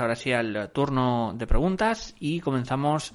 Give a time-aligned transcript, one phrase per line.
[0.00, 3.14] Ahora sí al turno de preguntas y comenzamos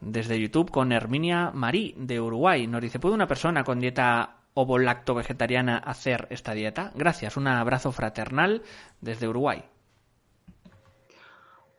[0.00, 2.66] desde YouTube con Herminia Marí de Uruguay.
[2.66, 6.90] Nos dice, ¿puede una persona con dieta ovo-lacto-vegetariana hacer esta dieta?
[6.94, 8.62] Gracias, un abrazo fraternal
[9.00, 9.62] desde Uruguay.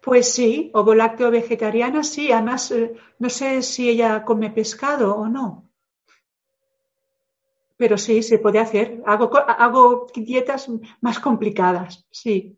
[0.02, 5.70] Pues sí, ovo-lácteo-vegetariana sí, además eh, no sé si ella come pescado o no.
[7.76, 9.04] Pero sí, se puede hacer.
[9.06, 10.70] Hago dietas
[11.02, 12.58] más complicadas, sí.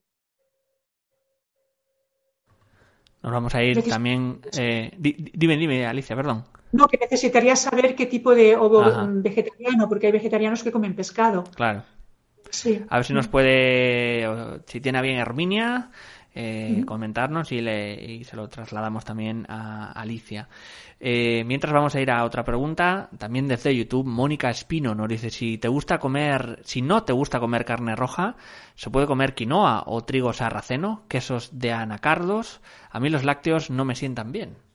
[3.23, 4.39] Nos vamos a ir también.
[4.57, 6.45] Eh, dime, dime, Alicia, perdón.
[6.71, 11.43] No, que necesitaría saber qué tipo de ovo vegetariano, porque hay vegetarianos que comen pescado.
[11.55, 11.83] Claro.
[12.49, 12.81] Sí.
[12.89, 14.25] A ver si nos puede,
[14.67, 15.91] si tiene bien Herminia,
[16.39, 20.47] eh, comentarnos y, le, se lo trasladamos también a Alicia.
[20.99, 25.31] Eh, mientras vamos a ir a otra pregunta, también desde YouTube, Mónica Espino nos dice
[25.31, 28.35] si te gusta comer, si no te gusta comer carne roja,
[28.75, 32.61] se puede comer quinoa o trigo sarraceno, quesos de anacardos.
[32.91, 34.66] A mí los lácteos no me sientan bien.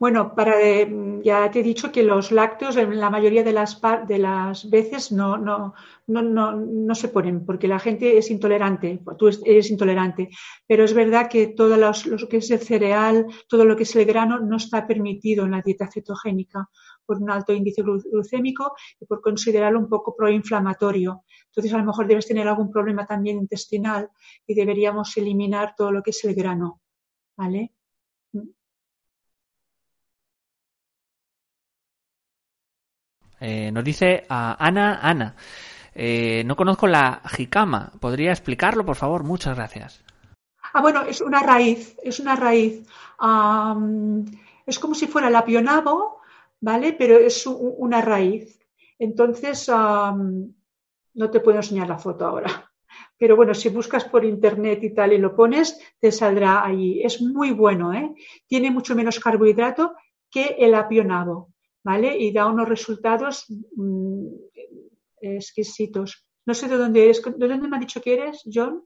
[0.00, 0.88] Bueno, para, eh,
[1.24, 5.10] ya te he dicho que los lácteos en la mayoría de las, de las veces
[5.10, 5.74] no, no,
[6.06, 10.28] no, no, no se ponen porque la gente es intolerante, tú eres intolerante,
[10.68, 11.92] pero es verdad que todo lo
[12.28, 15.62] que es el cereal, todo lo que es el grano no está permitido en la
[15.62, 16.68] dieta cetogénica
[17.04, 21.24] por un alto índice glucémico y por considerarlo un poco proinflamatorio.
[21.46, 24.10] Entonces, a lo mejor debes tener algún problema también intestinal
[24.46, 26.82] y deberíamos eliminar todo lo que es el grano.
[27.36, 27.72] ¿Vale?
[33.40, 35.34] Eh, nos dice Ana Ana.
[35.94, 37.92] Eh, no conozco la jicama.
[38.00, 39.24] ¿Podría explicarlo, por favor?
[39.24, 40.04] Muchas gracias.
[40.72, 42.86] Ah, bueno, es una raíz, es una raíz.
[44.66, 46.20] es como si fuera el apionabo,
[46.60, 46.92] ¿vale?
[46.92, 48.60] Pero es una raíz.
[48.98, 52.70] Entonces, no te puedo enseñar la foto ahora.
[53.18, 57.02] Pero bueno, si buscas por internet y tal y lo pones, te saldrá allí.
[57.02, 58.14] Es muy bueno, ¿eh?
[58.46, 59.94] Tiene mucho menos carbohidrato
[60.30, 61.50] que el apionabo.
[61.88, 62.18] ¿Vale?
[62.18, 64.26] Y da unos resultados mm,
[65.22, 66.22] exquisitos.
[66.44, 67.22] No sé de dónde eres.
[67.24, 68.84] ¿De dónde me ha dicho que eres, John?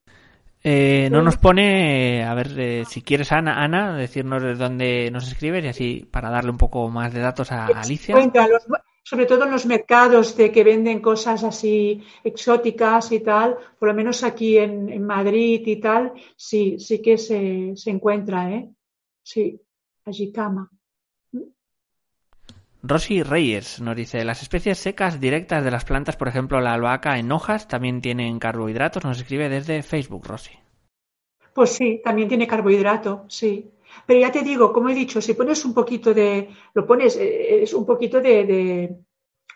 [0.62, 5.26] Eh, no nos pone, a ver, eh, si quieres, Ana, Ana, decirnos de dónde nos
[5.26, 8.14] escribes y así para darle un poco más de datos a Alicia.
[9.02, 13.94] sobre todo en los mercados de que venden cosas así exóticas y tal, por lo
[13.94, 18.70] menos aquí en, en Madrid y tal, sí, sí que se, se encuentra, ¿eh?
[19.24, 19.60] Sí,
[20.04, 20.70] allí cama.
[22.84, 27.16] Rosy Reyes nos dice, las especies secas directas de las plantas, por ejemplo la albahaca
[27.18, 29.04] en hojas, también tienen carbohidratos.
[29.04, 30.58] Nos escribe desde Facebook, Rosy.
[31.54, 33.70] Pues sí, también tiene carbohidrato, sí.
[34.04, 37.62] Pero ya te digo, como he dicho, si pones un poquito de, lo pones, eh,
[37.62, 38.96] es un poquito de, de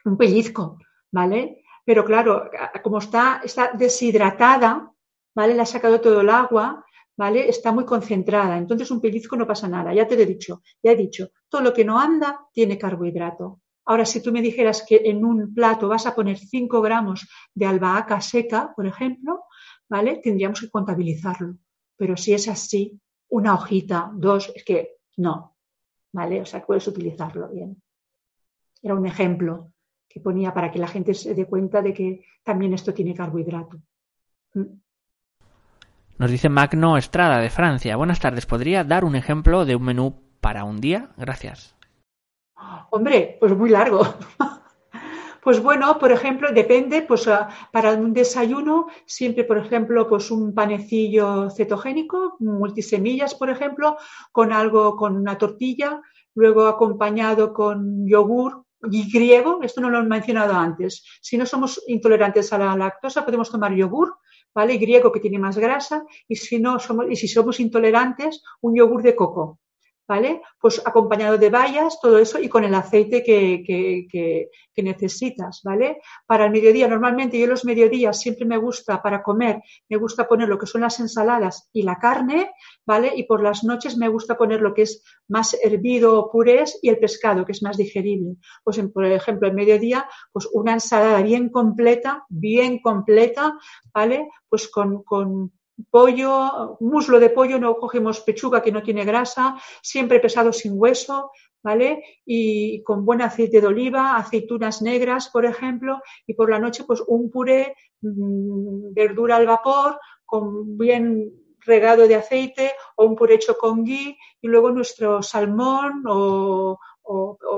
[0.04, 0.78] un pellizco,
[1.10, 1.64] ¿vale?
[1.84, 2.50] Pero claro,
[2.82, 4.93] como está, está deshidratada,
[5.34, 5.54] ¿vale?
[5.54, 6.84] Le ha sacado todo el agua,
[7.16, 7.49] ¿vale?
[7.49, 8.56] Está muy concentrada.
[8.59, 9.93] Entonces un pellizco no pasa nada.
[9.94, 13.60] Ya te lo he dicho, ya he dicho, todo lo que no anda tiene carbohidrato.
[13.87, 17.66] Ahora, si tú me dijeras que en un plato vas a poner 5 gramos de
[17.66, 19.44] albahaca seca, por ejemplo,
[19.88, 20.16] ¿vale?
[20.16, 21.56] Tendríamos que contabilizarlo.
[21.97, 25.56] Pero si es así, una hojita, dos, es que no,
[26.12, 26.41] ¿vale?
[26.41, 27.81] O sea, puedes utilizarlo bien.
[28.82, 29.72] Era un ejemplo
[30.09, 33.78] que ponía para que la gente se dé cuenta de que también esto tiene carbohidrato.
[34.55, 34.86] Mm.
[36.19, 37.94] Nos dice Magno Estrada de Francia.
[37.97, 38.47] Buenas tardes.
[38.47, 41.10] ¿Podría dar un ejemplo de un menú para un día?
[41.19, 41.77] Gracias.
[42.91, 44.03] Hombre, pues muy largo.
[45.43, 50.53] Pues bueno, por ejemplo, depende, pues ah, para un desayuno, siempre, por ejemplo, pues un
[50.53, 53.97] panecillo cetogénico, multisemillas, por ejemplo,
[54.32, 56.03] con algo, con una tortilla,
[56.34, 61.05] luego acompañado con yogur y griego, esto no lo he mencionado antes.
[61.21, 64.16] Si no somos intolerantes a la lactosa, podemos tomar yogur
[64.56, 64.78] ¿vale?
[64.78, 69.03] Griego que tiene más grasa y si no somos, y si somos intolerantes, un yogur
[69.03, 69.61] de coco.
[70.08, 70.41] ¿Vale?
[70.61, 74.49] Pues acompañado de bayas, todo eso y con el aceite que, que,
[74.82, 75.99] necesitas, ¿vale?
[76.26, 80.49] Para el mediodía, normalmente yo los mediodías siempre me gusta para comer, me gusta poner
[80.49, 82.50] lo que son las ensaladas y la carne,
[82.85, 83.12] ¿vale?
[83.17, 86.91] Y por las noches me gusta poner lo que es más hervido o purés y
[86.91, 88.37] el pescado, que es más digerible.
[88.62, 93.55] Pues, por ejemplo, el mediodía, pues una ensalada bien completa, bien completa,
[93.94, 94.29] ¿vale?
[94.49, 95.53] Pues con, con
[95.90, 101.32] pollo, muslo de pollo, no cogemos pechuga que no tiene grasa, siempre pesado sin hueso,
[101.62, 102.02] ¿vale?
[102.25, 107.02] Y con buen aceite de oliva, aceitunas negras, por ejemplo, y por la noche, pues
[107.06, 113.58] un puré, mm, verdura al vapor, con bien regado de aceite o un puré hecho
[113.58, 116.79] con ghee y luego nuestro salmón o,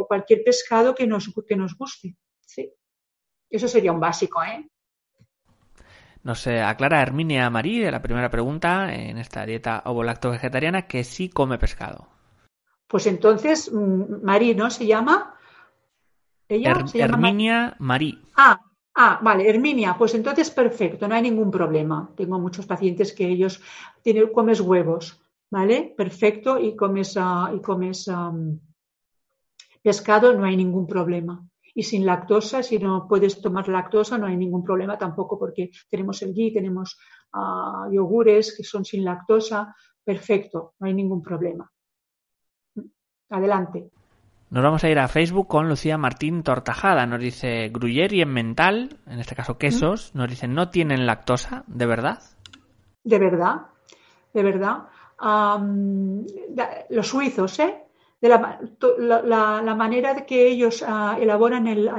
[0.07, 2.17] cualquier pescado que nos, que nos guste.
[2.41, 2.71] Sí.
[3.51, 4.69] Eso sería un básico, ¿eh?
[6.29, 11.31] Nos aclara Herminia Marí de la primera pregunta en esta dieta ovo-lacto vegetariana que sí
[11.31, 12.07] come pescado.
[12.87, 14.69] Pues entonces, mm, Marí, ¿no?
[14.69, 15.35] ¿Se llama?
[16.47, 16.85] ¿Ella?
[16.93, 18.21] Herminia Marí.
[18.37, 18.61] Ah,
[18.95, 19.97] ah, vale, Herminia.
[19.97, 22.11] Pues entonces perfecto, no hay ningún problema.
[22.15, 23.63] Tengo muchos pacientes que ellos
[24.03, 25.95] tienen, comes huevos, ¿vale?
[25.97, 28.11] Perfecto, y comes, ah, y comes
[29.81, 31.43] pescado, no hay ningún problema
[31.79, 36.21] y sin lactosa, si no puedes tomar lactosa no hay ningún problema tampoco porque tenemos
[36.23, 36.99] el ghee, tenemos
[37.33, 41.71] uh, yogures que son sin lactosa, perfecto, no hay ningún problema.
[43.31, 43.91] Adelante.
[44.51, 47.07] Nos vamos a ir a Facebook con Lucía Martín Tortajada.
[47.07, 51.63] Nos dice Gruyère y en mental, en este caso quesos, nos dicen no tienen lactosa,
[51.69, 52.19] ¿de verdad?
[53.05, 53.69] De verdad,
[54.35, 54.89] de verdad.
[56.91, 57.88] los suizos, ¿eh?
[58.21, 61.91] De la, la, manera de que ellos ah, elaboran el,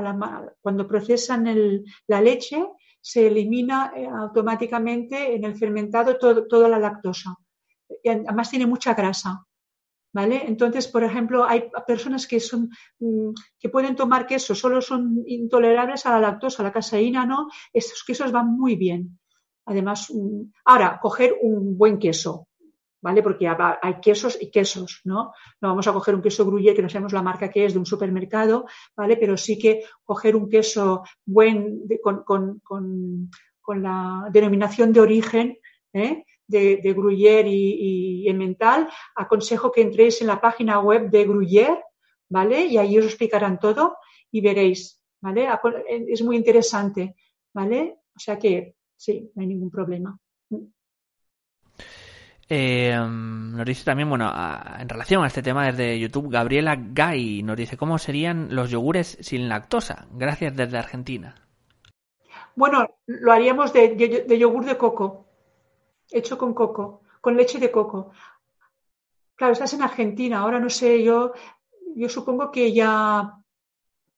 [0.62, 2.66] cuando procesan la leche,
[3.01, 7.36] se elimina eh, automáticamente en el fermentado toda la lactosa.
[8.04, 9.45] Y además tiene mucha grasa.
[10.12, 10.42] ¿Vale?
[10.48, 13.30] Entonces, por ejemplo, hay personas que son mm,
[13.60, 18.04] que pueden tomar queso, solo son intolerables a la lactosa, a la caseína no, estos
[18.04, 19.19] quesos van muy bien.
[19.65, 22.49] Además, mm, ahora, coger un buen queso,
[23.01, 23.24] ¿vale?
[23.24, 25.34] Porque hay quesos y quesos, ¿no?
[25.62, 27.80] No vamos a coger un queso gruyere que no sabemos la marca que es de
[27.80, 28.66] un supermercado,
[28.96, 29.18] ¿vale?
[29.18, 31.84] Pero sí que coger un queso buen
[32.25, 33.31] con,
[33.81, 35.57] la denominación de origen,
[35.94, 36.25] ¿eh?
[36.48, 41.84] de, de, Gruyère y, y, Emmental, aconsejo que entréis en la página web de Gruyère,
[42.30, 42.66] ¿vale?
[42.66, 43.98] Y ahí os explicarán todo
[44.31, 45.48] y veréis, ¿vale?
[46.07, 47.16] Es muy interesante,
[47.54, 48.00] ¿vale?
[48.16, 50.19] O sea que sí, no hay ningún problema.
[52.51, 54.31] Eh, nos dice también, bueno,
[54.80, 59.19] en relación a este tema desde YouTube, Gabriela Gay nos dice cómo serían los yogures
[59.22, 60.07] sin lactosa.
[60.12, 61.36] Gracias desde Argentina.
[62.56, 63.90] Bueno, lo haríamos de,
[64.28, 65.28] de, yogur de coco,
[66.10, 68.12] hecho con coco, con leche de coco.
[69.36, 71.31] Claro, estás en Argentina, ahora no sé, yo,
[71.96, 73.38] yo supongo que ya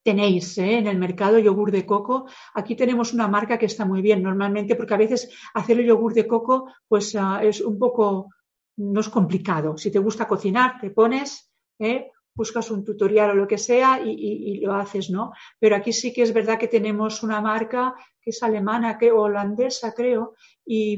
[0.03, 0.77] tenéis ¿eh?
[0.77, 2.27] en el mercado yogur de coco.
[2.53, 6.13] Aquí tenemos una marca que está muy bien normalmente porque a veces hacer el yogur
[6.13, 8.29] de coco pues ah, es un poco,
[8.77, 9.77] no es complicado.
[9.77, 12.11] Si te gusta cocinar, te pones, ¿eh?
[12.33, 15.33] buscas un tutorial o lo que sea y, lo haces, ¿no?
[15.59, 19.93] Pero aquí sí que es verdad que tenemos una marca que es alemana, que holandesa,
[19.93, 20.97] creo, y,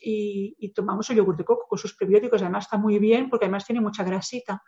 [0.00, 2.40] y tomamos el yogur de coco con sus prebióticos.
[2.40, 4.62] Además está muy bien porque además tiene mucha grasita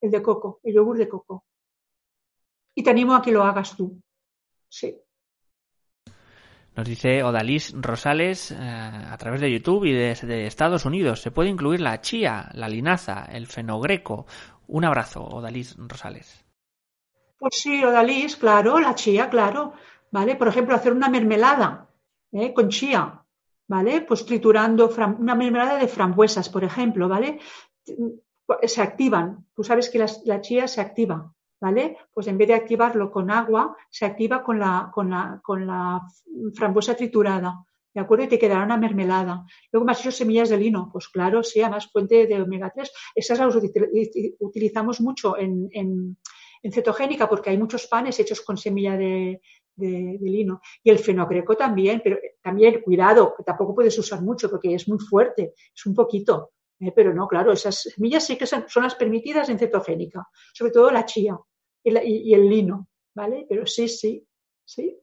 [0.00, 1.44] el de coco, el yogur de coco
[2.74, 4.00] y te animo a que lo hagas tú.
[4.68, 4.96] Sí.
[6.74, 11.20] Nos dice Odalis Rosales eh, a través de YouTube y desde Estados Unidos.
[11.20, 14.26] Se puede incluir la chía, la linaza, el fenogreco.
[14.68, 16.46] Un abrazo, Odalis Rosales.
[17.38, 19.74] Pues sí, Odalis, claro, la chía, claro.
[20.10, 20.36] ¿Vale?
[20.36, 21.88] Por ejemplo, hacer una mermelada
[22.32, 22.54] ¿eh?
[22.54, 23.22] con chía.
[23.68, 24.02] ¿Vale?
[24.02, 27.38] Pues triturando una mermelada de frambuesas, por ejemplo, ¿vale?
[28.64, 29.46] Se activan.
[29.54, 31.32] Tú sabes que la chía se activa.
[31.62, 31.96] ¿Vale?
[32.12, 36.02] Pues en vez de activarlo con agua, se activa con la, con la, con la
[36.54, 37.64] frambuesa triturada.
[37.94, 38.24] ¿De acuerdo?
[38.24, 39.44] Y te quedará una mermelada.
[39.70, 40.88] Luego más hecho semillas de lino.
[40.92, 42.90] Pues claro, sí, además fuente de omega 3.
[43.14, 43.54] Esas las
[44.40, 49.40] utilizamos mucho en, en, cetogénica porque hay muchos panes hechos con semilla de,
[49.76, 50.62] de, lino.
[50.82, 54.98] Y el fenogreco también, pero también cuidado, que tampoco puedes usar mucho porque es muy
[54.98, 56.54] fuerte, es un poquito.
[56.80, 56.92] ¿eh?
[56.96, 60.90] pero no, claro, esas semillas sí que son, son, las permitidas en cetogénica, sobre todo
[60.90, 61.38] la chía
[61.84, 63.46] y, el lino, ¿vale?
[63.48, 64.26] Pero sí, sí,
[64.64, 64.98] sí.